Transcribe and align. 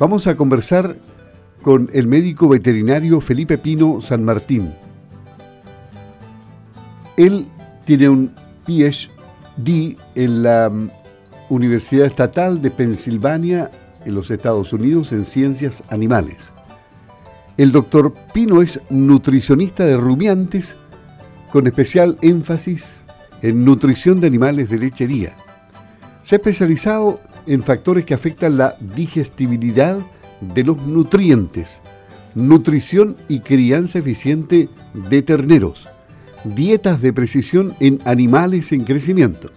Vamos 0.00 0.26
a 0.26 0.34
conversar 0.34 0.96
con 1.60 1.90
el 1.92 2.06
médico 2.06 2.48
veterinario 2.48 3.20
Felipe 3.20 3.58
Pino 3.58 4.00
San 4.00 4.24
Martín. 4.24 4.72
Él 7.18 7.48
tiene 7.84 8.08
un 8.08 8.34
PhD 8.64 9.98
en 10.14 10.42
la 10.42 10.70
mm, 10.70 10.90
Universidad 11.50 12.06
Estatal 12.06 12.62
de 12.62 12.70
Pensilvania 12.70 13.70
en 14.06 14.14
los 14.14 14.30
Estados 14.30 14.72
Unidos 14.72 15.12
en 15.12 15.26
ciencias 15.26 15.82
animales. 15.90 16.54
El 17.58 17.70
doctor 17.70 18.14
Pino 18.32 18.62
es 18.62 18.80
nutricionista 18.88 19.84
de 19.84 19.98
rumiantes 19.98 20.78
con 21.52 21.66
especial 21.66 22.16
énfasis 22.22 23.04
en 23.42 23.66
nutrición 23.66 24.18
de 24.22 24.28
animales 24.28 24.70
de 24.70 24.78
lechería. 24.78 25.36
Se 26.22 26.36
ha 26.36 26.38
especializado 26.38 27.20
en 27.46 27.62
factores 27.62 28.04
que 28.04 28.14
afectan 28.14 28.56
la 28.56 28.76
digestibilidad 28.94 29.98
de 30.40 30.64
los 30.64 30.80
nutrientes, 30.86 31.80
nutrición 32.34 33.16
y 33.28 33.40
crianza 33.40 33.98
eficiente 33.98 34.68
de 34.94 35.22
terneros, 35.22 35.88
dietas 36.44 37.00
de 37.00 37.12
precisión 37.12 37.74
en 37.80 38.00
animales 38.04 38.72
en 38.72 38.84
crecimiento, 38.84 39.50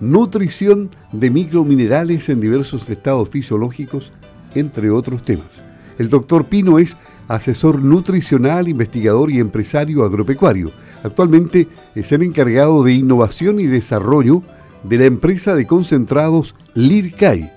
nutrición 0.00 0.90
de 1.12 1.30
microminerales 1.30 2.28
en 2.28 2.40
diversos 2.40 2.88
estados 2.88 3.28
fisiológicos, 3.28 4.12
entre 4.54 4.90
otros 4.90 5.24
temas. 5.24 5.62
El 5.98 6.08
doctor 6.08 6.46
Pino 6.46 6.78
es 6.78 6.96
asesor 7.28 7.82
nutricional, 7.82 8.68
investigador 8.68 9.30
y 9.30 9.38
empresario 9.38 10.02
agropecuario. 10.02 10.72
Actualmente 11.04 11.68
es 11.94 12.10
el 12.10 12.22
encargado 12.22 12.82
de 12.82 12.94
innovación 12.94 13.60
y 13.60 13.66
desarrollo 13.66 14.42
de 14.84 14.98
la 14.98 15.04
empresa 15.04 15.54
de 15.54 15.66
concentrados 15.66 16.54
LIRCAI 16.74 17.52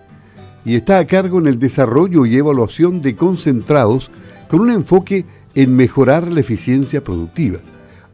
y 0.65 0.75
está 0.75 0.99
a 0.99 1.07
cargo 1.07 1.39
en 1.39 1.47
el 1.47 1.59
desarrollo 1.59 2.25
y 2.25 2.37
evaluación 2.37 3.01
de 3.01 3.15
concentrados 3.15 4.11
con 4.47 4.61
un 4.61 4.71
enfoque 4.71 5.25
en 5.55 5.75
mejorar 5.75 6.31
la 6.31 6.39
eficiencia 6.39 7.03
productiva. 7.03 7.59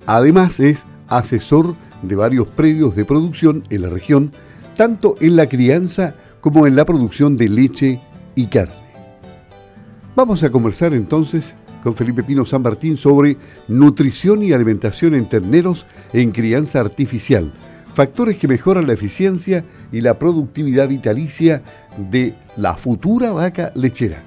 Además 0.06 0.60
es 0.60 0.86
asesor 1.08 1.76
de 2.02 2.16
varios 2.16 2.48
predios 2.48 2.96
de 2.96 3.06
producción 3.06 3.64
en 3.70 3.82
la 3.84 3.90
región, 3.90 4.32
tanto 4.78 5.16
en 5.20 5.36
la 5.36 5.48
crianza 5.48 6.16
como 6.42 6.66
en 6.66 6.76
la 6.76 6.86
producción 6.86 7.38
de 7.38 7.50
leche 7.50 8.02
y 8.36 8.48
carne. 8.48 8.74
Vamos 10.16 10.44
a 10.44 10.50
conversar 10.50 10.94
entonces 10.94 11.56
con 11.84 11.94
Felipe 11.94 12.24
Pino 12.24 12.46
San 12.46 12.62
Martín 12.62 12.98
sobre 12.98 13.38
nutrición 13.68 14.44
y 14.44 14.52
alimentación 14.52 15.16
en 15.16 15.26
terneros 15.28 15.86
en 16.14 16.32
crianza 16.32 16.80
artificial, 16.80 17.54
factores 18.00 18.38
que 18.38 18.48
mejoran 18.48 18.88
la 18.88 18.94
eficiencia 18.94 19.66
y 19.92 20.00
la 20.00 20.18
productividad 20.18 20.88
vitalicia 20.88 21.64
de 21.98 22.34
la 22.56 22.76
futura 22.76 23.34
vaca 23.34 23.74
lechera. 23.76 24.20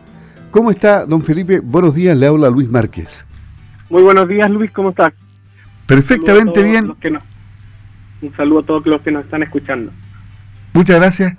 ¿Cómo 0.51 0.71
está, 0.71 1.07
don 1.07 1.23
Felipe? 1.23 1.61
Buenos 1.61 1.95
días, 1.95 2.15
le 2.15 2.27
habla 2.27 2.51
Luis 2.51 2.69
Márquez. 2.69 3.25
Muy 3.89 4.03
buenos 4.03 4.29
días, 4.29 4.51
Luis, 4.51 4.71
¿cómo 4.73 4.91
estás? 4.91 5.15
Perfectamente 5.87 6.63
bien. 6.63 6.93
un 8.21 8.37
saludo 8.37 8.59
a 8.59 8.67
todos 8.67 8.85
los 8.85 9.01
que 9.01 9.11
nos 9.11 9.25
están 9.25 9.43
escuchando. 9.43 9.91
Muchas 10.75 11.01
gracias. 11.01 11.39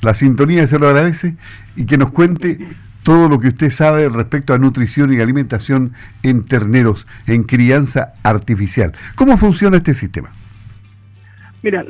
La 0.00 0.14
sintonía 0.14 0.64
se 0.68 0.78
lo 0.78 0.86
agradece 0.86 1.34
y 1.74 1.86
que 1.86 1.98
nos 1.98 2.12
cuente 2.12 2.68
todo 3.02 3.28
lo 3.28 3.40
que 3.40 3.48
usted 3.48 3.70
sabe 3.70 4.08
respecto 4.08 4.54
a 4.54 4.58
nutrición 4.58 5.12
y 5.12 5.20
alimentación 5.20 5.92
en 6.22 6.44
terneros, 6.44 7.08
en 7.26 7.42
crianza 7.42 8.12
artificial. 8.22 8.92
¿Cómo 9.16 9.36
funciona 9.36 9.78
este 9.78 9.94
sistema? 9.94 10.30
Mira, 11.62 11.84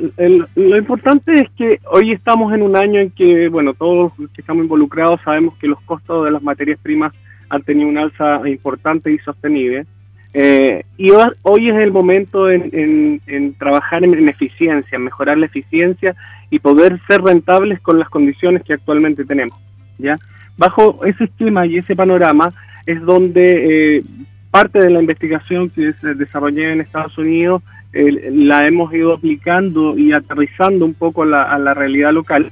lo 0.55 0.77
importante 0.77 1.41
es 1.41 1.49
que 1.51 1.79
hoy 1.91 2.11
estamos 2.11 2.53
en 2.53 2.63
un 2.63 2.75
año 2.75 2.99
en 2.99 3.11
que, 3.11 3.49
bueno, 3.49 3.73
todos 3.73 4.11
los 4.17 4.29
que 4.31 4.41
estamos 4.41 4.63
involucrados 4.63 5.21
sabemos 5.23 5.55
que 5.57 5.67
los 5.67 5.79
costos 5.81 6.25
de 6.25 6.31
las 6.31 6.41
materias 6.41 6.79
primas 6.81 7.13
han 7.49 7.61
tenido 7.61 7.87
una 7.87 8.01
alza 8.01 8.41
importante 8.49 9.11
y 9.11 9.19
sostenible. 9.19 9.85
Eh, 10.33 10.83
y 10.97 11.11
hoy 11.41 11.69
es 11.69 11.75
el 11.75 11.91
momento 11.91 12.49
en, 12.49 13.21
trabajar 13.57 14.03
en, 14.03 14.13
en, 14.13 14.29
eficiencia, 14.29 14.99
mejorar 14.99 15.37
la 15.37 15.47
eficiencia 15.47 16.15
y 16.49 16.59
poder 16.59 16.99
ser 17.07 17.21
rentables 17.21 17.79
con 17.79 17.99
las 17.99 18.09
condiciones 18.09 18.63
que 18.63 18.73
actualmente 18.73 19.23
tenemos. 19.25 19.57
¿ya? 19.97 20.17
Bajo 20.57 21.05
ese 21.05 21.25
esquema 21.25 21.65
y 21.65 21.77
ese 21.77 21.95
panorama 21.95 22.53
es 22.85 23.01
donde 23.01 23.97
eh, 23.97 24.03
parte 24.51 24.79
de 24.79 24.89
la 24.89 24.99
investigación 24.99 25.69
que 25.69 25.93
se 26.01 26.15
desarrolló 26.15 26.69
en 26.69 26.81
Estados 26.81 27.17
Unidos 27.17 27.61
la 27.91 28.67
hemos 28.67 28.93
ido 28.93 29.13
aplicando 29.13 29.97
y 29.97 30.11
aterrizando 30.11 30.85
un 30.85 30.93
poco 30.93 31.23
a 31.23 31.57
la 31.57 31.73
realidad 31.73 32.13
local. 32.13 32.51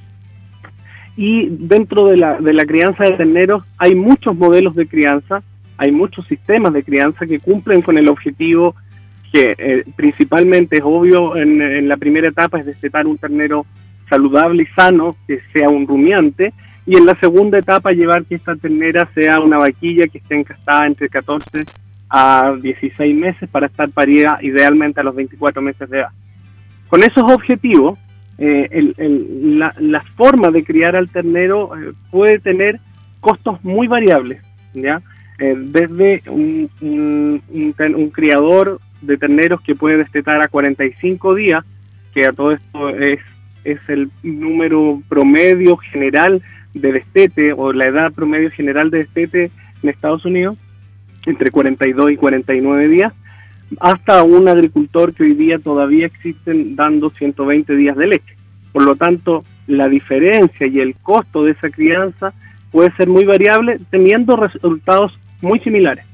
Y 1.17 1.47
dentro 1.49 2.07
de 2.07 2.17
la, 2.17 2.39
de 2.39 2.53
la 2.53 2.65
crianza 2.65 3.03
de 3.03 3.13
terneros 3.13 3.63
hay 3.79 3.95
muchos 3.95 4.35
modelos 4.35 4.75
de 4.75 4.87
crianza, 4.87 5.41
hay 5.77 5.91
muchos 5.91 6.27
sistemas 6.27 6.73
de 6.73 6.83
crianza 6.83 7.25
que 7.25 7.39
cumplen 7.39 7.81
con 7.81 7.97
el 7.97 8.07
objetivo 8.07 8.75
que 9.33 9.55
eh, 9.57 9.83
principalmente 9.95 10.77
es 10.77 10.83
obvio 10.85 11.35
en, 11.35 11.61
en, 11.61 11.89
la 11.89 11.97
primera 11.97 12.29
etapa 12.29 12.59
es 12.59 12.65
destetar 12.65 13.07
un 13.07 13.17
ternero 13.17 13.65
saludable 14.09 14.63
y 14.63 14.67
sano, 14.67 15.17
que 15.27 15.41
sea 15.51 15.69
un 15.69 15.85
rumiante, 15.85 16.53
y 16.85 16.95
en 16.95 17.05
la 17.05 17.19
segunda 17.19 17.57
etapa 17.57 17.91
llevar 17.91 18.23
que 18.23 18.35
esta 18.35 18.55
ternera 18.55 19.09
sea 19.13 19.41
una 19.41 19.57
vaquilla 19.57 20.07
que 20.07 20.19
esté 20.19 20.35
encastada 20.35 20.87
entre 20.87 21.09
14 21.09 21.65
a 22.09 22.55
16 22.61 23.15
meses 23.15 23.49
para 23.49 23.67
estar 23.67 23.89
parida 23.89 24.39
idealmente 24.41 24.99
a 24.99 25.03
los 25.03 25.15
24 25.15 25.61
meses 25.61 25.89
de 25.89 25.99
edad. 25.99 26.09
Con 26.87 27.03
esos 27.03 27.23
objetivos, 27.23 27.99
eh, 28.37 28.93
la, 28.97 30.03
forma 30.15 30.51
de 30.51 30.63
criar 30.63 30.95
al 30.95 31.09
ternero 31.09 31.71
eh, 31.75 31.93
puede 32.11 32.39
tener 32.39 32.79
costos 33.19 33.63
muy 33.63 33.87
variables, 33.87 34.41
¿ya? 34.73 35.01
Eh, 35.39 35.55
desde 35.57 36.23
un, 36.29 36.69
un, 36.81 38.09
criador 38.11 38.79
de 39.01 39.17
terneros 39.17 39.61
que 39.61 39.75
puede 39.75 39.97
destetar 39.97 40.41
a 40.41 40.47
45 40.47 41.35
días, 41.35 41.63
que 42.13 42.25
a 42.25 42.33
todo 42.33 42.53
esto 42.53 42.89
es, 42.89 43.19
es 43.63 43.79
el 43.87 44.09
número 44.23 45.01
promedio 45.09 45.77
general 45.77 46.41
de 46.73 46.91
destete 46.91 47.53
o 47.53 47.73
la 47.73 47.87
edad 47.87 48.13
promedio 48.13 48.49
general 48.49 48.89
de 48.89 48.99
destete 48.99 49.51
en 49.83 49.89
Estados 49.89 50.25
Unidos, 50.25 50.57
entre 51.27 51.51
42 51.51 52.11
y 52.11 52.17
49 52.17 52.87
días, 52.87 53.13
hasta 53.79 54.23
un 54.23 54.47
agricultor 54.47 55.13
que 55.13 55.23
hoy 55.23 55.33
día 55.33 55.59
todavía 55.59 56.05
existen 56.05 56.75
dando 56.75 57.09
120 57.11 57.75
días 57.75 57.95
de 57.97 58.07
leche. 58.07 58.35
Por 58.71 58.83
lo 58.83 58.95
tanto, 58.95 59.43
la 59.67 59.89
diferencia 59.89 60.67
y 60.67 60.79
el 60.79 60.95
costo 60.95 61.43
de 61.43 61.51
esa 61.51 61.69
crianza 61.69 62.33
puede 62.71 62.91
ser 62.95 63.07
muy 63.07 63.25
variable 63.25 63.79
teniendo 63.89 64.35
resultados 64.35 65.17
muy 65.41 65.59
similares. 65.59 66.05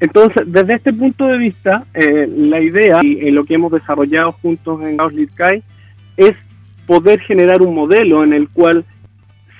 Entonces, 0.00 0.42
desde 0.46 0.74
este 0.74 0.92
punto 0.92 1.26
de 1.26 1.38
vista, 1.38 1.84
eh, 1.94 2.28
la 2.28 2.60
idea 2.60 3.00
y 3.02 3.30
lo 3.30 3.44
que 3.44 3.54
hemos 3.54 3.72
desarrollado 3.72 4.32
juntos 4.32 4.80
en 4.82 4.96
Kai 5.34 5.62
es 6.16 6.32
poder 6.86 7.20
generar 7.20 7.62
un 7.62 7.74
modelo 7.74 8.24
en 8.24 8.32
el 8.32 8.48
cual, 8.48 8.84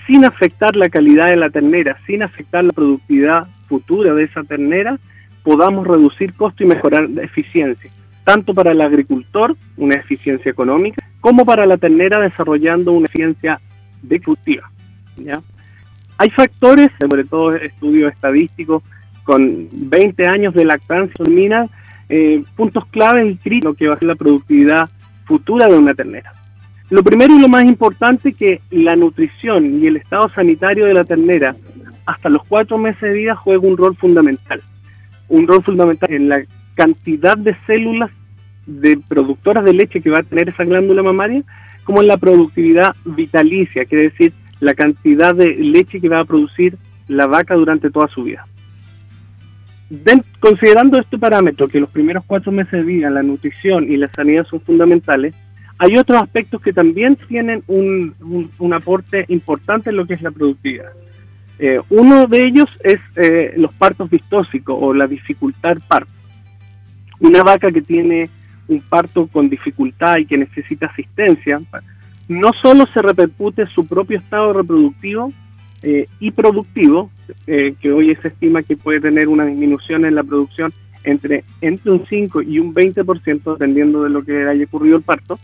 sin 0.05 0.25
afectar 0.25 0.75
la 0.75 0.89
calidad 0.89 1.27
de 1.27 1.37
la 1.37 1.49
ternera, 1.49 1.97
sin 2.05 2.23
afectar 2.23 2.63
la 2.63 2.73
productividad 2.73 3.47
futura 3.73 4.13
de 4.13 4.25
esa 4.25 4.43
ternera, 4.43 4.99
podamos 5.41 5.87
reducir 5.87 6.35
costo 6.35 6.63
y 6.63 6.67
mejorar 6.67 7.09
la 7.09 7.23
eficiencia, 7.23 7.89
tanto 8.23 8.53
para 8.53 8.71
el 8.71 8.81
agricultor, 8.81 9.57
una 9.77 9.95
eficiencia 9.95 10.51
económica, 10.51 11.03
como 11.21 11.43
para 11.43 11.65
la 11.65 11.77
ternera 11.77 12.19
desarrollando 12.19 12.91
una 12.91 13.07
eficiencia 13.07 13.59
declusiva. 14.03 14.69
¿ya? 15.17 15.41
Hay 16.19 16.29
factores, 16.29 16.89
sobre 16.99 17.23
todo 17.23 17.55
estudios 17.55 18.13
estadísticos, 18.13 18.83
con 19.23 19.67
20 19.71 20.27
años 20.27 20.53
de 20.53 20.65
lactancia 20.65 21.15
termina 21.17 21.67
eh, 22.09 22.43
puntos 22.55 22.85
claves 22.85 23.25
y 23.33 23.37
críticos 23.37 23.75
que 23.75 23.87
va 23.87 23.95
a 23.95 23.99
ser 23.99 24.07
la 24.07 24.15
productividad 24.15 24.87
futura 25.25 25.67
de 25.67 25.77
una 25.79 25.95
ternera. 25.95 26.31
Lo 26.91 27.01
primero 27.01 27.35
y 27.35 27.41
lo 27.41 27.47
más 27.47 27.65
importante 27.65 28.33
que 28.33 28.61
la 28.69 28.95
nutrición 28.95 29.81
y 29.81 29.87
el 29.87 29.97
estado 29.97 30.29
sanitario 30.29 30.85
de 30.85 30.93
la 30.93 31.05
ternera 31.05 31.55
hasta 32.05 32.29
los 32.29 32.43
cuatro 32.45 32.77
meses 32.77 33.01
de 33.01 33.13
vida 33.13 33.35
juega 33.35 33.67
un 33.67 33.77
rol 33.77 33.95
fundamental. 33.95 34.61
Un 35.29 35.47
rol 35.47 35.63
fundamental 35.63 36.11
en 36.11 36.29
la 36.29 36.43
cantidad 36.75 37.37
de 37.37 37.55
células 37.65 38.11
de 38.65 38.97
productoras 39.07 39.63
de 39.63 39.73
leche 39.73 40.01
que 40.01 40.09
va 40.09 40.19
a 40.19 40.23
tener 40.23 40.49
esa 40.49 40.63
glándula 40.63 41.03
mamaria, 41.03 41.43
como 41.83 42.01
en 42.01 42.07
la 42.07 42.17
productividad 42.17 42.95
vitalicia, 43.03 43.85
quiere 43.85 44.09
decir 44.09 44.33
la 44.59 44.73
cantidad 44.73 45.35
de 45.35 45.55
leche 45.55 45.99
que 45.99 46.09
va 46.09 46.19
a 46.19 46.25
producir 46.25 46.77
la 47.07 47.27
vaca 47.27 47.55
durante 47.55 47.89
toda 47.89 48.07
su 48.07 48.23
vida. 48.23 48.47
considerando 50.39 50.99
este 50.99 51.17
parámetro, 51.17 51.67
que 51.67 51.79
los 51.79 51.89
primeros 51.89 52.23
cuatro 52.25 52.51
meses 52.51 52.71
de 52.71 52.83
vida, 52.83 53.09
la 53.09 53.21
nutrición 53.21 53.91
y 53.91 53.97
la 53.97 54.11
sanidad 54.13 54.45
son 54.45 54.61
fundamentales, 54.61 55.35
hay 55.77 55.97
otros 55.97 56.21
aspectos 56.21 56.61
que 56.61 56.73
también 56.73 57.15
tienen 57.27 57.63
un, 57.67 58.15
un 58.57 58.73
aporte 58.73 59.25
importante 59.27 59.89
en 59.89 59.97
lo 59.97 60.05
que 60.05 60.13
es 60.13 60.21
la 60.21 60.31
productividad. 60.31 60.91
Eh, 61.59 61.79
uno 61.89 62.27
de 62.27 62.45
ellos 62.45 62.69
es 62.83 62.99
eh, 63.15 63.53
los 63.57 63.73
partos 63.73 64.09
vistósicos 64.09 64.77
o 64.79 64.93
la 64.93 65.07
dificultad 65.07 65.77
parto. 65.87 66.11
Una 67.19 67.43
vaca 67.43 67.71
que 67.71 67.81
tiene 67.81 68.29
un 68.67 68.81
parto 68.81 69.27
con 69.27 69.49
dificultad 69.49 70.17
y 70.17 70.25
que 70.25 70.37
necesita 70.37 70.87
asistencia, 70.87 71.61
no 72.27 72.51
solo 72.53 72.85
se 72.93 73.01
repercute 73.01 73.67
su 73.67 73.85
propio 73.85 74.17
estado 74.17 74.53
reproductivo, 74.53 75.31
eh, 75.85 76.07
y 76.21 76.31
productivo, 76.31 77.11
eh, 77.45 77.75
que 77.81 77.91
hoy 77.91 78.15
se 78.21 78.29
estima 78.29 78.63
que 78.63 78.77
puede 78.77 79.01
tener 79.01 79.27
una 79.27 79.45
disminución 79.45 80.05
en 80.05 80.15
la 80.15 80.23
producción 80.23 80.73
entre, 81.03 81.43
entre 81.59 81.91
un 81.91 82.05
5 82.07 82.41
y 82.41 82.57
un 82.59 82.73
20%, 82.73 83.51
dependiendo 83.51 84.03
de 84.03 84.09
lo 84.09 84.23
que 84.23 84.47
haya 84.47 84.63
ocurrido 84.63 84.95
el 84.95 85.03
parto. 85.03 85.37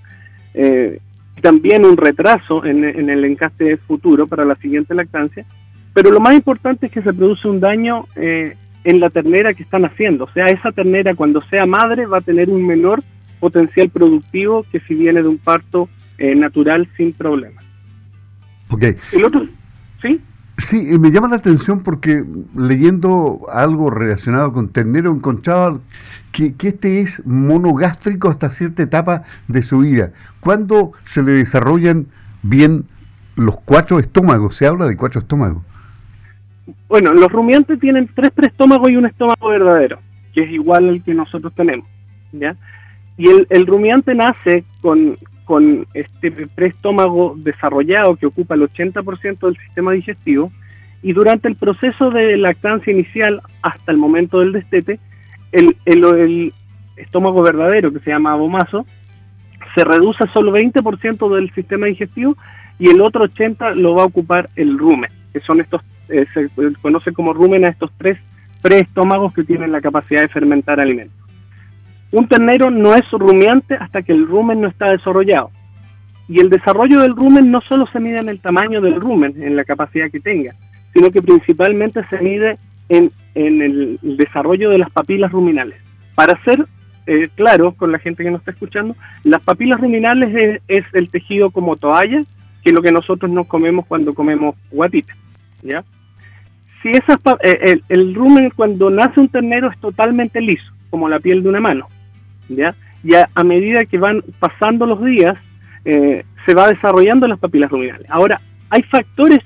También 1.42 1.86
un 1.86 1.96
retraso 1.96 2.66
en, 2.66 2.84
el 2.84 3.26
encaste 3.26 3.78
futuro 3.78 4.28
para 4.28 4.46
la 4.46 4.56
siguiente 4.56 4.94
lactancia. 4.94 5.46
Pero 5.94 6.12
lo 6.12 6.20
más 6.20 6.36
importante 6.36 6.88
es 6.88 6.92
que 6.92 7.02
se 7.02 7.14
produce 7.14 7.48
un 7.48 7.60
daño 7.60 8.06
eh, 8.16 8.56
en 8.84 9.00
la 9.00 9.10
ternera 9.10 9.54
que 9.54 9.64
están 9.64 9.86
haciendo. 9.86 10.26
O 10.26 10.32
sea, 10.32 10.48
esa 10.48 10.72
ternera 10.72 11.16
cuando 11.16 11.42
sea 11.50 11.66
madre 11.66 12.06
va 12.06 12.20
a 12.20 12.22
tener 12.22 12.50
un 12.50 12.66
menor 12.66 13.04
potencial 13.40 13.90
productivo 13.90 14.66
que 14.72 14.80
si 14.82 14.96
viene 14.96 15.22
de 15.22 15.28
un 15.28 15.38
parto 15.38 15.90
natural 16.36 16.90
sin 16.98 17.14
problemas. 17.14 17.64
Ok. 18.70 18.84
El 19.14 19.24
otro, 19.24 19.48
¿sí? 20.02 20.22
Sí, 20.60 20.78
me 21.00 21.12
llama 21.12 21.30
la 21.30 21.38
atención 21.38 21.84
porque 21.84 22.24
leyendo 22.56 23.46
algo 23.52 23.90
relacionado 23.90 24.52
con 24.52 24.68
ternero 24.68 25.14
encontraba 25.14 25.80
que, 26.34 26.54
que, 26.54 26.68
este 26.68 27.00
es 27.00 27.26
monogástrico 27.26 28.30
hasta 28.30 28.50
cierta 28.50 28.84
etapa 28.84 29.24
de 29.48 29.62
su 29.64 29.80
vida. 29.80 30.12
¿Cuándo 30.42 30.92
se 31.06 31.24
le 31.24 31.32
desarrollan 31.32 32.08
bien 32.44 32.86
los 33.36 33.58
cuatro 33.62 34.00
estómagos? 34.00 34.58
Se 34.58 34.68
habla 34.68 34.86
de 34.88 34.98
cuatro 34.98 35.22
estómagos. 35.22 35.64
Bueno, 36.88 37.14
los 37.14 37.32
rumiantes 37.32 37.80
tienen 37.80 38.10
tres 38.14 38.32
preestómagos 38.32 38.90
y 38.92 38.96
un 38.96 39.06
estómago 39.06 39.50
verdadero, 39.50 40.00
que 40.34 40.44
es 40.44 40.52
igual 40.52 40.90
al 40.90 41.04
que 41.04 41.14
nosotros 41.14 41.54
tenemos. 41.56 41.88
¿ya? 42.32 42.56
Y 43.18 43.28
el, 43.28 43.48
el 43.50 43.68
rumiante 43.68 44.16
nace 44.16 44.64
con, 44.82 45.18
este 45.94 46.32
preestómago 46.32 47.34
desarrollado 47.38 48.16
que 48.16 48.28
ocupa 48.28 48.54
el 48.54 48.62
80% 48.62 49.40
del 49.40 49.58
sistema 49.58 49.94
digestivo 49.94 50.52
y 51.02 51.14
durante 51.14 51.48
el 51.48 51.56
proceso 51.56 52.12
de 52.12 52.38
lactancia 52.38 52.94
inicial 52.94 53.42
hasta 53.64 53.92
el 53.92 53.98
momento 53.98 54.40
del 54.40 54.52
destete, 54.52 55.00
el, 55.52 55.76
el, 55.86 56.54
estómago 56.98 57.42
verdadero, 57.42 57.92
que 57.92 58.00
se 58.00 58.12
llama 58.12 58.34
abomazo, 58.34 58.86
se 59.74 59.84
reduce 59.84 60.24
a 60.24 60.34
solo 60.34 60.52
20% 60.52 61.36
del 61.36 61.52
sistema 61.54 61.88
digestivo 61.88 62.38
y 62.78 62.90
el 62.90 63.02
otro 63.02 63.26
80% 63.26 63.76
lo 63.76 63.96
va 63.96 64.04
a 64.04 64.08
ocupar 64.08 64.50
el 64.56 64.78
rumen, 64.78 65.10
que 65.34 65.40
son 65.42 65.62
estos, 65.62 65.82
eh, 66.10 66.26
se 66.34 66.50
conoce 66.82 67.14
como 67.14 67.34
rumen 67.34 67.66
a 67.66 67.70
estos 67.70 67.92
tres 67.98 68.18
preestómagos 68.62 69.34
que 69.34 69.44
tienen 69.44 69.72
la 69.72 69.82
capacidad 69.82 70.22
de 70.22 70.28
fermentar 70.30 70.80
alimentos. 70.80 71.16
Un 72.12 72.28
ternero 72.28 72.72
no 72.72 72.96
es 72.96 73.10
rumiante 73.12 73.76
hasta 73.76 74.02
que 74.02 74.12
el 74.12 74.28
rumen 74.28 74.62
no 74.62 74.68
está 74.68 74.90
desarrollado. 74.90 75.52
Y 76.28 76.40
el 76.40 76.50
desarrollo 76.50 77.02
del 77.02 77.16
rumen 77.16 77.52
no 77.52 77.62
solo 77.62 77.88
se 77.92 78.00
mide 78.00 78.20
en 78.20 78.30
el 78.30 78.40
tamaño 78.40 78.82
del 78.82 79.00
rumen, 79.00 79.42
en 79.42 79.56
la 79.56 79.64
capacidad 79.64 80.12
que 80.12 80.20
tenga, 80.20 80.56
sino 80.94 81.12
que 81.12 81.22
principalmente 81.22 82.02
se 82.10 82.20
mide 82.20 82.58
en, 82.90 83.12
el, 83.36 84.00
desarrollo 84.02 84.70
de 84.70 84.80
las 84.80 84.90
papilas 84.90 85.32
ruminales. 85.32 85.78
Para 86.16 86.42
ser 86.44 86.66
eh, 87.06 87.30
claro 87.36 87.72
con 87.74 87.92
la 87.92 88.00
gente 88.00 88.24
que 88.24 88.32
nos 88.32 88.42
está 88.42 88.52
escuchando, 88.52 88.96
las 89.24 89.42
papilas 89.42 89.80
ruminales 89.80 90.60
es, 90.68 90.84
el 90.94 91.10
tejido 91.10 91.52
como 91.52 91.78
toalla, 91.78 92.24
que 92.64 92.70
es 92.70 92.74
lo 92.74 92.82
que 92.82 92.92
nosotros 92.92 93.32
nos 93.32 93.48
comemos 93.48 93.86
cuando 93.86 94.14
comemos 94.14 94.56
guatita. 94.72 95.16
¿ya? 95.62 95.84
Si 96.82 96.90
esas, 96.90 97.18
eh, 97.42 97.60
el, 97.62 97.84
el 97.90 98.16
rumen 98.16 98.52
cuando 98.56 98.90
nace 98.90 99.20
un 99.20 99.30
ternero 99.30 99.70
es 99.70 99.78
totalmente 99.80 100.40
liso, 100.42 100.72
como 100.90 101.10
la 101.10 101.20
piel 101.20 101.44
de 101.44 101.50
una 101.50 101.60
mano 101.60 101.88
¿ya? 102.50 102.76
Y 103.04 103.14
a, 103.16 103.44
medida 103.44 103.86
que 103.86 103.98
van 103.98 104.24
pasando 104.40 104.86
los 104.86 105.04
días, 105.04 105.36
eh, 105.86 106.26
se 106.46 106.54
va 106.54 106.68
desarrollando 106.68 107.28
las 107.28 107.40
papilas 107.40 107.72
ruminales. 107.72 108.06
Ahora, 108.10 108.42
hay 108.70 108.84
factores 108.84 109.40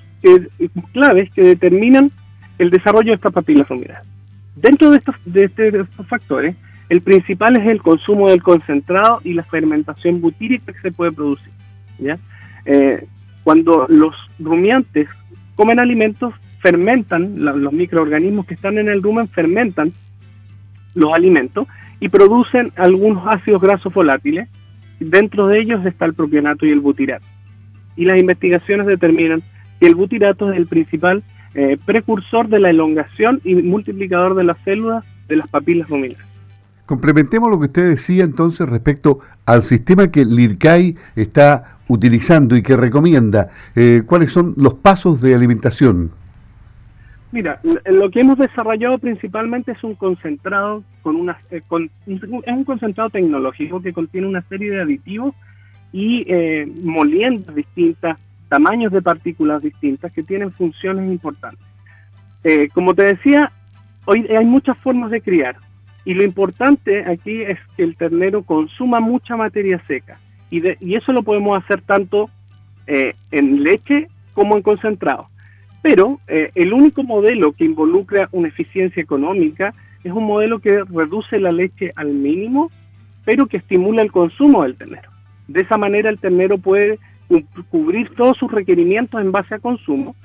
claves 0.91 1.30
que 1.31 1.44
determinan 1.44 2.12
el 2.57 2.71
desarrollo 2.71 3.12
de 3.12 3.15
estas 3.15 3.33
papilas 3.33 3.69
ruminales. 3.69 4.07
Dentro 4.56 4.89
de 4.89 4.97
estos, 4.97 5.15
de, 5.25 5.44
este, 5.44 5.68
estos 5.68 6.07
factores, 6.07 6.56
el 6.89 7.01
principal 7.01 7.57
es 7.57 7.68
el 7.68 7.81
consumo 7.81 8.29
del 8.29 8.41
concentrado 8.41 9.21
y 9.24 9.33
la 9.33 9.44
fermentación 9.44 10.19
butírica 10.21 10.74
que 10.74 10.79
se 10.79 10.91
puede 10.91 11.12
producir. 11.12 11.51
¿ya? 12.00 12.18
Eh, 12.65 13.06
cuando 13.44 13.86
los 13.88 14.15
rumiantes 14.39 15.07
comen 15.56 15.79
alimentos, 15.79 16.33
fermentan, 16.63 17.44
los 17.44 17.74
microorganismos 17.74 18.45
que 18.45 18.54
están 18.54 18.77
en 18.77 18.88
el 18.88 19.04
rumen 19.04 19.27
fermentan 19.27 19.92
los 20.95 21.13
alimentos 21.13 21.68
y 22.00 22.07
producen 22.07 22.71
algunos 22.77 23.24
ácidos 23.27 23.62
grasos 23.62 23.94
volátiles. 23.94 24.48
Dentro 25.00 25.48
de 25.48 25.60
ellos 25.60 25.86
está 25.86 26.06
el 26.06 26.13
propionato 26.13 26.65
y 26.65 26.71
el 26.71 26.80
butirato. 26.80 27.25
Y 27.98 28.06
las 28.06 28.18
investigaciones 28.18 28.88
determinan 28.88 29.44
que 29.80 29.88
el 29.88 29.95
butirato 29.95 30.51
es 30.51 30.57
el 30.57 30.68
principal 30.68 31.21
eh, 31.54 31.77
precursor 31.86 32.48
de 32.48 32.60
la 32.60 32.69
elongación 32.69 33.42
y 33.44 33.56
multiplicador 33.56 34.33
de 34.33 34.45
las 34.45 34.57
células 34.63 35.04
de 35.27 35.36
las 35.36 35.50
papilas 35.50 35.89
ruminales. 35.89 36.25
Complementemos 36.86 37.51
lo 37.51 37.60
que 37.60 37.65
usted 37.65 37.89
decía 37.89 38.24
entonces 38.24 38.69
respecto 38.69 39.19
al 39.45 39.63
sistema 39.63 40.10
que 40.10 40.21
el 40.21 40.39
IRCAI 40.39 40.95
está 41.18 41.80
utilizando 41.89 42.56
y 42.56 42.63
que 42.63 42.77
recomienda. 42.77 43.50
Eh, 43.75 44.04
¿Cuáles 44.06 44.31
son 44.31 44.54
los 44.57 44.75
pasos 44.75 45.19
de 45.19 45.36
alimentación? 45.36 46.12
Mira, 47.33 47.59
lo 47.88 48.12
que 48.12 48.19
hemos 48.19 48.38
desarrollado 48.38 49.00
principalmente 49.00 49.71
es 49.71 49.83
un 49.83 49.95
concentrado 49.95 50.83
con 51.01 51.15
una, 51.15 51.39
eh, 51.50 51.63
es 52.06 52.24
un 52.45 52.63
concentrado 52.63 53.09
tecnológico 53.09 53.81
que 53.81 53.91
contiene 53.91 54.27
una 54.27 54.44
serie 54.44 54.69
de 54.69 54.81
aditivos 54.81 55.33
y 55.91 56.25
eh, 56.27 56.71
moliendas 56.83 57.56
distintas, 57.56 58.19
tamaños 58.50 58.91
de 58.91 59.01
partículas 59.01 59.63
distintas 59.63 60.12
que 60.12 60.21
tienen 60.21 60.51
funciones 60.51 61.12
importantes. 61.12 61.65
Eh, 62.44 62.69
como 62.71 62.94
te 62.94 63.01
decía, 63.01 63.51
hoy 64.06 64.27
hay 64.27 64.45
muchas 64.45 64.77
formas 64.77 65.09
de 65.09 65.21
criar 65.21 65.56
y 66.06 66.13
lo 66.13 66.21
importante 66.21 67.03
aquí 67.03 67.41
es 67.41 67.57
que 67.75 67.81
el 67.81 67.95
ternero 67.95 68.44
consuma 68.44 69.00
mucha 69.00 69.36
materia 69.36 69.81
seca 69.88 70.19
y, 70.51 70.62
y 70.86 70.94
eso 70.94 71.12
lo 71.12 71.24
podemos 71.24 71.57
hacer 71.57 71.81
tanto 71.81 72.29
en 72.86 73.63
leche 73.63 74.07
como 74.36 74.56
en 74.56 74.62
concentrado. 74.62 75.32
Pero 75.83 76.21
eh, 76.27 76.50
el 76.56 76.74
único 76.74 77.03
modelo 77.03 77.51
que 77.51 77.65
involucra 77.65 78.30
una 78.31 78.47
eficiencia 78.47 79.03
económica 79.03 79.75
es 80.06 80.13
un 80.13 80.24
modelo 80.24 80.59
que 80.59 80.81
reduce 80.85 81.39
la 81.39 81.51
leche 81.51 81.91
al 81.95 82.07
mínimo, 82.07 82.71
pero 83.25 83.47
que 83.47 83.57
estimula 83.57 84.01
el 84.01 84.12
consumo 84.12 84.63
del 84.63 84.75
ternero. 84.75 85.12
De 85.47 85.62
esa 85.62 85.77
manera 85.77 86.09
el 86.09 86.19
ternero 86.19 86.57
puede 86.57 87.00
cubrir 87.69 88.09
todos 88.15 88.38
sus 88.38 88.50
requerimientos 88.50 89.21
en 89.21 89.33
base 89.33 89.56
a 89.56 89.59
consumo 89.59 90.15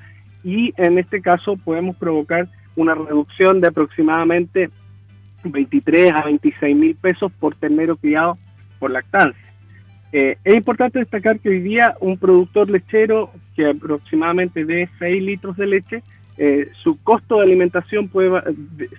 y 0.45 0.73
en 0.77 0.97
este 0.97 1.21
caso 1.21 1.57
podemos 1.57 1.97
provocar 1.97 2.47
una 2.77 2.95
reducción 2.95 3.59
de 3.59 3.67
aproximadamente 3.67 4.69
23 5.43 6.13
a 6.13 6.23
26 6.23 6.75
mil 6.75 6.95
pesos 6.95 7.33
por 7.37 7.55
ternero 7.55 7.97
criado 7.97 8.37
por 8.79 8.91
lactancia. 8.91 9.48
Eh, 10.11 10.37
es 10.43 10.55
importante 10.55 10.99
destacar 10.99 11.39
que 11.39 11.49
hoy 11.49 11.59
día 11.59 11.95
un 11.99 12.17
productor 12.17 12.69
lechero 12.69 13.31
que 13.55 13.67
aproximadamente 13.67 14.65
de 14.65 14.89
6 14.97 15.23
litros 15.23 15.55
de 15.57 15.67
leche, 15.67 16.03
eh, 16.37 16.69
su 16.81 16.97
costo 17.03 17.37
de 17.37 17.43
alimentación 17.43 18.07
puede, 18.07 18.41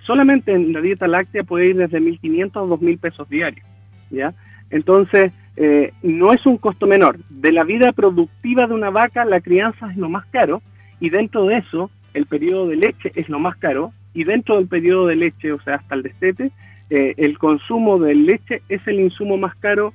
solamente 0.05 0.53
en 0.53 0.71
la 0.73 0.79
dieta 0.79 1.07
láctea 1.07 1.43
puede 1.43 1.67
ir 1.67 1.77
desde 1.77 1.99
1.500 1.99 2.49
a 2.55 2.61
2.000 2.61 2.99
pesos 2.99 3.29
diarios. 3.29 3.65
¿ya? 4.09 4.33
Entonces, 4.69 5.33
eh, 5.57 5.91
no 6.01 6.31
es 6.31 6.45
un 6.45 6.57
costo 6.57 6.87
menor. 6.87 7.17
De 7.29 7.51
la 7.51 7.63
vida 7.63 7.91
productiva 7.91 8.67
de 8.67 8.73
una 8.73 8.89
vaca, 8.89 9.25
la 9.25 9.41
crianza 9.41 9.91
es 9.91 9.97
lo 9.97 10.07
más 10.07 10.25
caro 10.27 10.61
y 10.99 11.09
dentro 11.09 11.45
de 11.45 11.57
eso, 11.57 11.89
el 12.13 12.25
periodo 12.25 12.67
de 12.67 12.77
leche 12.77 13.11
es 13.15 13.27
lo 13.27 13.39
más 13.39 13.57
caro 13.57 13.91
y 14.13 14.23
dentro 14.23 14.57
del 14.57 14.67
periodo 14.67 15.07
de 15.07 15.15
leche, 15.15 15.51
o 15.51 15.61
sea, 15.61 15.75
hasta 15.75 15.95
el 15.95 16.03
destete, 16.03 16.51
el 16.89 17.37
consumo 17.37 17.99
de 17.99 18.13
leche 18.13 18.61
es 18.67 18.85
el 18.85 18.99
insumo 18.99 19.37
más 19.37 19.55
caro 19.55 19.93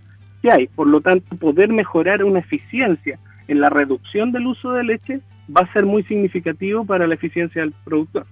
hay. 0.50 0.66
Por 0.68 0.86
lo 0.86 1.00
tanto, 1.00 1.36
poder 1.36 1.72
mejorar 1.72 2.24
una 2.24 2.40
eficiencia 2.40 3.18
en 3.48 3.60
la 3.60 3.70
reducción 3.70 4.32
del 4.32 4.46
uso 4.46 4.72
de 4.72 4.84
leche 4.84 5.20
va 5.54 5.62
a 5.62 5.72
ser 5.72 5.86
muy 5.86 6.02
significativo 6.04 6.84
para 6.84 7.06
la 7.06 7.14
eficiencia 7.14 7.62
del 7.62 7.72
productor. 7.84 8.26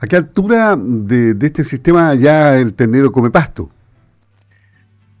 ¿A 0.00 0.06
qué 0.06 0.16
altura 0.16 0.76
de, 0.76 1.34
este 1.40 1.64
sistema 1.64 2.14
ya 2.14 2.56
el 2.56 2.74
ternero 2.74 3.10
come 3.10 3.30
pasto? 3.30 3.70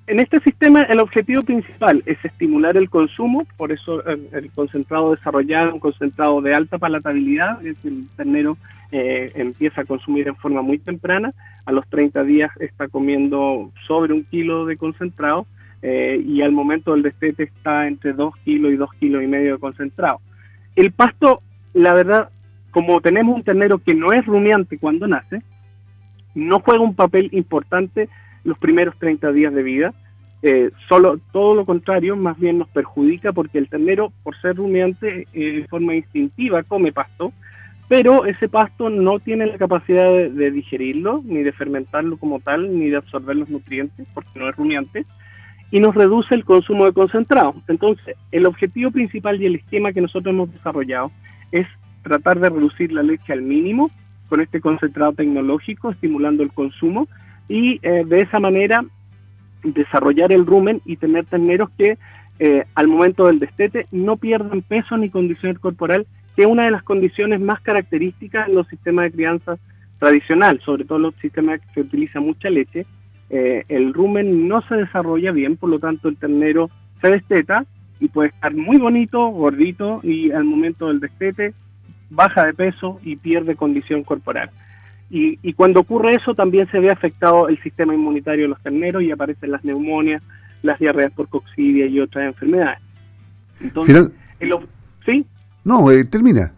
En 0.06 0.20
este 0.20 0.40
sistema 0.40 0.84
el 0.84 1.00
objetivo 1.00 1.42
principal 1.42 2.02
es 2.06 2.16
estimular 2.24 2.76
el 2.76 2.88
consumo, 2.88 3.46
por 3.56 3.72
eso 3.72 4.02
el, 4.06 4.50
concentrado 4.54 5.14
desarrollado, 5.14 5.74
un 5.74 5.80
concentrado 5.80 6.40
de 6.40 6.54
alta 6.54 6.78
palatabilidad, 6.78 7.64
es 7.66 7.76
el 7.84 8.06
ternero 8.16 8.56
eh, 8.90 9.32
empieza 9.34 9.82
a 9.82 9.84
consumir 9.84 10.28
en 10.28 10.36
forma 10.36 10.62
muy 10.62 10.78
temprana, 10.78 11.34
a 11.66 11.72
los 11.72 11.86
30 11.88 12.22
días 12.22 12.50
está 12.58 12.88
comiendo 12.88 13.70
sobre 13.86 14.14
un 14.14 14.24
kilo 14.24 14.64
de 14.64 14.78
concentrado, 14.78 15.46
eh, 15.82 16.22
y 16.26 16.42
al 16.42 16.52
momento 16.52 16.92
del 16.92 17.02
destete 17.02 17.44
está 17.44 17.86
entre 17.86 18.12
2 18.12 18.34
kilos 18.44 18.72
y 18.72 18.76
2 18.76 18.90
kilos 19.00 19.22
y 19.22 19.26
medio 19.26 19.54
de 19.54 19.58
concentrado. 19.58 20.20
El 20.76 20.92
pasto, 20.92 21.42
la 21.74 21.94
verdad, 21.94 22.30
como 22.70 23.00
tenemos 23.00 23.34
un 23.34 23.44
ternero 23.44 23.78
que 23.78 23.94
no 23.94 24.12
es 24.12 24.24
rumiante 24.26 24.78
cuando 24.78 25.06
nace, 25.06 25.42
no 26.34 26.60
juega 26.60 26.82
un 26.82 26.94
papel 26.94 27.28
importante 27.32 28.08
los 28.44 28.58
primeros 28.58 28.98
30 28.98 29.32
días 29.32 29.52
de 29.52 29.62
vida, 29.62 29.94
eh, 30.42 30.70
solo 30.88 31.18
todo 31.32 31.54
lo 31.54 31.66
contrario, 31.66 32.16
más 32.16 32.38
bien 32.38 32.58
nos 32.58 32.68
perjudica 32.68 33.32
porque 33.32 33.58
el 33.58 33.68
ternero, 33.68 34.12
por 34.22 34.40
ser 34.40 34.56
rumiante, 34.56 35.26
eh, 35.32 35.52
de 35.52 35.66
forma 35.66 35.96
instintiva 35.96 36.62
come 36.62 36.92
pasto, 36.92 37.32
pero 37.88 38.26
ese 38.26 38.48
pasto 38.48 38.90
no 38.90 39.18
tiene 39.18 39.46
la 39.46 39.58
capacidad 39.58 40.12
de, 40.12 40.50
digerirlo, 40.50 41.22
ni 41.24 41.42
de 41.42 41.52
fermentarlo 41.52 42.18
como 42.18 42.38
tal, 42.38 42.78
ni 42.78 42.90
de 42.90 42.98
absorber 42.98 43.34
los 43.34 43.48
nutrientes, 43.48 44.06
porque 44.14 44.38
no 44.38 44.48
es 44.48 44.54
rumiante, 44.56 45.06
y 45.70 45.80
nos 45.80 45.94
reduce 45.94 46.34
el 46.34 46.44
consumo 46.44 46.86
de 46.86 46.92
concentrado. 46.92 47.54
Entonces, 47.68 48.16
el 48.32 48.46
objetivo 48.46 48.90
principal 48.90 49.40
y 49.40 49.46
el 49.46 49.56
esquema 49.56 49.92
que 49.92 50.00
nosotros 50.00 50.32
hemos 50.32 50.52
desarrollado 50.52 51.10
es 51.52 51.66
tratar 52.02 52.40
de 52.40 52.48
reducir 52.48 52.92
la 52.92 53.02
leche 53.02 53.32
al 53.32 53.42
mínimo 53.42 53.90
con 54.28 54.40
este 54.40 54.60
concentrado 54.60 55.12
tecnológico, 55.12 55.90
estimulando 55.90 56.42
el 56.42 56.52
consumo, 56.52 57.08
y 57.48 57.80
eh, 57.82 58.04
de 58.06 58.20
esa 58.20 58.40
manera 58.40 58.84
desarrollar 59.62 60.32
el 60.32 60.46
rumen 60.46 60.80
y 60.84 60.96
tener 60.96 61.24
terneros 61.24 61.70
que 61.76 61.98
eh, 62.38 62.64
al 62.74 62.86
momento 62.86 63.26
del 63.26 63.40
destete 63.40 63.86
no 63.90 64.16
pierdan 64.16 64.62
peso 64.62 64.96
ni 64.96 65.10
condición 65.10 65.54
corporal, 65.56 66.06
que 66.36 66.42
es 66.42 66.48
una 66.48 66.64
de 66.64 66.70
las 66.70 66.82
condiciones 66.82 67.40
más 67.40 67.60
características 67.60 68.48
en 68.48 68.54
los 68.54 68.68
sistemas 68.68 69.06
de 69.06 69.12
crianza 69.12 69.58
tradicional, 69.98 70.60
sobre 70.64 70.84
todo 70.84 70.98
los 70.98 71.14
sistemas 71.16 71.60
que 71.60 71.74
se 71.74 71.80
utiliza 71.80 72.20
mucha 72.20 72.48
leche. 72.50 72.86
Eh, 73.30 73.64
el 73.68 73.92
rumen 73.92 74.48
no 74.48 74.62
se 74.62 74.76
desarrolla 74.76 75.32
bien, 75.32 75.56
por 75.56 75.70
lo 75.70 75.78
tanto 75.78 76.08
el 76.08 76.16
ternero 76.16 76.70
se 77.00 77.08
desteta 77.08 77.66
y 78.00 78.08
puede 78.08 78.30
estar 78.30 78.54
muy 78.54 78.78
bonito, 78.78 79.26
gordito 79.28 80.00
y 80.02 80.30
al 80.30 80.44
momento 80.44 80.88
del 80.88 81.00
destete 81.00 81.54
baja 82.10 82.46
de 82.46 82.54
peso 82.54 83.00
y 83.02 83.16
pierde 83.16 83.56
condición 83.56 84.02
corporal. 84.02 84.50
Y, 85.10 85.54
cuando 85.54 85.80
ocurre 85.80 86.14
eso 86.14 86.34
también 86.34 86.70
se 86.70 86.80
ve 86.80 86.90
afectado 86.90 87.48
el 87.48 87.58
sistema 87.62 87.94
inmunitario 87.94 88.44
de 88.44 88.48
los 88.48 88.62
terneros 88.62 89.02
y 89.02 89.10
aparecen 89.10 89.50
las 89.50 89.64
neumonias, 89.64 90.22
las 90.62 90.78
diarreas 90.78 91.12
por 91.12 91.28
coccidia 91.28 91.86
y 91.86 91.98
otras 91.98 92.26
enfermedades. 92.26 92.80
Entonces, 93.58 94.10
¿sí? 95.06 95.24
No, 95.64 95.90
eh, 95.90 96.04
termina. 96.04 96.52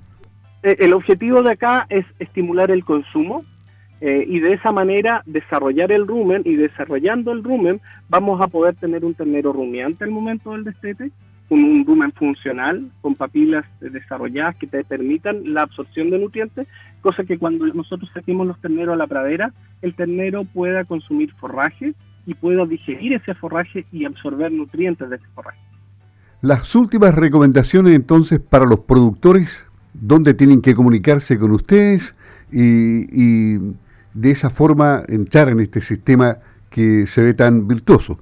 Eh, 0.65 0.77
el 0.81 0.93
objetivo 0.95 1.45
de 1.45 1.53
acá 1.53 1.87
es 1.91 2.05
estimular 2.19 2.73
el 2.73 2.85
consumo 2.85 3.45
eh, 4.01 4.25
y 4.27 4.41
de 4.41 4.55
esa 4.55 4.73
manera 4.73 5.23
desarrollar 5.27 5.93
el 5.93 6.07
rumen 6.07 6.43
y 6.45 6.57
desarrollando 6.57 7.33
el 7.33 7.45
rumen 7.45 7.81
vamos 8.09 8.41
a 8.41 8.49
poder 8.49 8.75
tener 8.77 9.05
un 9.05 9.15
ternero 9.15 9.53
rumiante 9.53 10.05
al 10.05 10.11
momento 10.11 10.53
del 10.53 10.65
destete, 10.65 11.11
un, 11.49 11.65
un 11.65 11.87
rumen 11.87 12.13
funcional 12.13 12.91
con 13.01 13.15
papilas 13.15 13.65
desarrolladas 13.81 14.57
que 14.57 14.67
te 14.67 14.85
permitan 14.85 15.53
la 15.53 15.63
absorción 15.63 16.11
de 16.11 16.19
nutrientes, 16.19 16.67
cosa 17.01 17.25
que 17.25 17.39
cuando 17.39 17.67
nosotros 17.67 18.11
saquemos 18.15 18.47
los 18.47 18.61
terneros 18.61 18.95
a 18.95 18.97
la 18.97 19.07
pradera, 19.07 19.53
el 19.83 19.95
ternero 19.95 20.45
pueda 20.45 20.85
consumir 20.85 21.33
forraje 21.35 21.95
y 22.27 22.35
pueda 22.35 22.65
digerir 22.67 23.15
ese 23.15 23.35
forraje 23.35 23.87
y 23.93 24.05
absorber 24.05 24.53
nutrientes 24.53 25.11
de 25.11 25.17
ese 25.17 25.27
forraje. 25.35 25.59
Las 26.43 26.75
últimas 26.75 27.15
recomendaciones 27.15 27.95
entonces 27.95 28.41
para 28.41 28.65
los 28.65 28.81
productores, 28.81 29.67
¿dónde 29.93 30.33
tienen 30.33 30.63
que 30.63 30.75
comunicarse 30.75 31.39
con 31.39 31.51
ustedes 31.51 32.17
y, 32.51 33.59
de 34.15 34.31
esa 34.31 34.51
forma 34.51 35.03
entrar 35.09 35.49
en 35.49 35.61
este 35.61 35.81
sistema 35.81 36.39
que 36.71 37.07
se 37.07 37.23
ve 37.23 37.35
tan 37.35 37.67
virtuoso? 37.67 38.19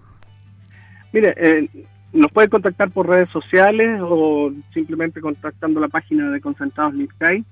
Mire, 1.13 1.35
eh, 1.37 1.69
nos 2.13 2.31
puede 2.33 2.49
contactar 2.49 2.91
por 2.91 3.09
redes 3.09 3.31
sociales 3.31 4.01
o 4.03 4.53
simplemente 4.73 5.21
contactando 5.21 5.81
la 5.81 5.89
página 5.89 6.31
de 6.31 6.41
Concentrados 6.41 6.95
Litkai. 6.95 7.45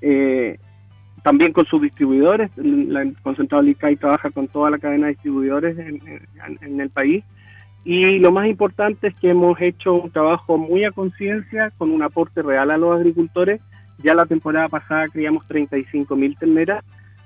Eh, 0.00 0.58
también 1.24 1.54
con 1.54 1.64
sus 1.64 1.80
distribuidores. 1.80 2.50
El 2.58 3.16
concentrado 3.22 3.64
trabaja 3.98 4.30
con 4.30 4.46
toda 4.46 4.70
la 4.70 4.78
cadena 4.78 5.06
de 5.06 5.14
distribuidores 5.14 5.76
en, 5.78 6.80
el 6.80 6.90
país. 6.90 7.24
Y 7.82 8.18
lo 8.18 8.30
más 8.30 8.46
importante 8.46 9.08
es 9.08 9.14
que 9.14 9.30
hemos 9.30 9.58
hecho 9.60 9.94
un 9.94 10.10
trabajo 10.10 10.58
muy 10.58 10.84
a 10.84 10.90
conciencia, 10.90 11.70
con 11.78 11.90
un 11.90 12.02
aporte 12.02 12.42
real 12.42 12.70
a 12.70 12.76
los 12.76 12.94
agricultores. 12.94 13.60
Ya 14.02 14.14
la 14.14 14.26
temporada 14.26 14.68
pasada 14.68 15.08
criamos 15.08 15.46
35 15.48 16.14
mil 16.14 16.36
terneras. 16.36 16.84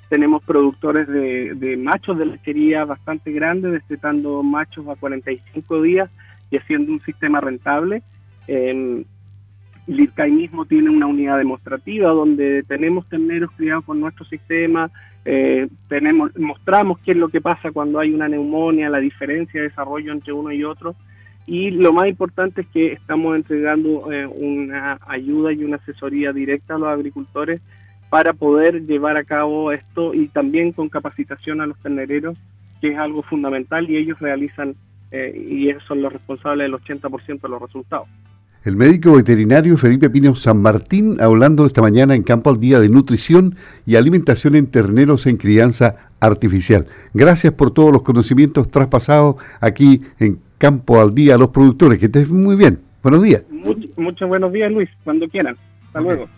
Tenemos 0.08 0.42
productores 0.42 1.06
de, 1.06 1.76
machos 1.78 2.18
de 2.18 2.26
lechería 2.26 2.84
bastante 2.84 3.30
grandes, 3.32 3.72
destetando 3.72 4.42
machos 4.42 4.86
a 4.88 4.96
45 4.96 5.82
días 5.82 6.10
y 6.50 6.56
haciendo 6.56 6.92
un 6.92 7.00
sistema 7.02 7.40
rentable. 7.40 8.02
LIRCAI 9.88 10.30
mismo 10.30 10.66
tiene 10.66 10.90
una 10.90 11.06
unidad 11.06 11.38
demostrativa 11.38 12.10
donde 12.10 12.62
tenemos 12.62 13.08
terneros 13.08 13.50
criados 13.56 13.84
con 13.84 14.00
nuestro 14.00 14.24
sistema, 14.26 14.90
eh, 15.24 15.68
tenemos, 15.88 16.34
mostramos 16.38 16.98
qué 17.00 17.12
es 17.12 17.16
lo 17.16 17.28
que 17.28 17.40
pasa 17.40 17.70
cuando 17.70 17.98
hay 17.98 18.12
una 18.12 18.28
neumonía, 18.28 18.88
la 18.88 18.98
diferencia 18.98 19.60
de 19.60 19.68
desarrollo 19.68 20.12
entre 20.12 20.32
uno 20.32 20.52
y 20.52 20.64
otro. 20.64 20.94
Y 21.46 21.70
lo 21.70 21.92
más 21.92 22.08
importante 22.08 22.62
es 22.62 22.66
que 22.68 22.92
estamos 22.92 23.34
entregando 23.34 24.12
eh, 24.12 24.26
una 24.26 24.98
ayuda 25.06 25.52
y 25.52 25.64
una 25.64 25.76
asesoría 25.76 26.32
directa 26.32 26.74
a 26.74 26.78
los 26.78 26.88
agricultores 26.88 27.60
para 28.10 28.32
poder 28.32 28.86
llevar 28.86 29.16
a 29.16 29.24
cabo 29.24 29.72
esto 29.72 30.14
y 30.14 30.28
también 30.28 30.72
con 30.72 30.88
capacitación 30.88 31.60
a 31.60 31.66
los 31.66 31.78
ternereros, 31.78 32.36
que 32.80 32.92
es 32.92 32.98
algo 32.98 33.22
fundamental 33.22 33.88
y 33.90 33.96
ellos 33.96 34.18
realizan 34.20 34.74
eh, 35.10 35.46
y 35.48 35.68
ellos 35.68 35.82
son 35.86 36.02
los 36.02 36.12
responsables 36.12 36.70
del 36.70 36.80
80% 36.80 37.40
de 37.40 37.48
los 37.48 37.62
resultados. 37.62 38.08
El 38.64 38.76
médico 38.76 39.12
veterinario 39.12 39.76
Felipe 39.76 40.10
Pino 40.10 40.34
San 40.34 40.60
Martín 40.60 41.16
hablando 41.20 41.64
esta 41.64 41.80
mañana 41.80 42.14
en 42.14 42.22
Campo 42.22 42.50
al 42.50 42.58
Día 42.58 42.80
de 42.80 42.88
Nutrición 42.88 43.54
y 43.86 43.96
Alimentación 43.96 44.56
en 44.56 44.66
Terneros 44.66 45.26
en 45.26 45.36
Crianza 45.36 46.10
Artificial. 46.20 46.86
Gracias 47.14 47.52
por 47.52 47.70
todos 47.70 47.92
los 47.92 48.02
conocimientos 48.02 48.70
traspasados 48.70 49.36
aquí 49.60 50.02
en 50.18 50.40
Campo 50.58 51.00
al 51.00 51.14
Día 51.14 51.36
a 51.36 51.38
los 51.38 51.48
productores. 51.48 51.98
Que 51.98 52.06
estés 52.06 52.28
muy 52.28 52.56
bien. 52.56 52.80
Buenos 53.02 53.22
días. 53.22 53.44
muchos 53.96 54.28
buenos 54.28 54.52
días, 54.52 54.70
Luis. 54.72 54.90
Cuando 55.04 55.28
quieran. 55.28 55.56
Hasta 55.86 56.00
luego. 56.00 56.28